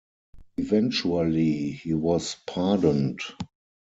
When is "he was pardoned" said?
1.73-3.19